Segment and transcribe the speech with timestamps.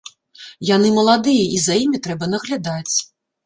[0.69, 2.95] Яны маладыя, і за імі трэба наглядаць.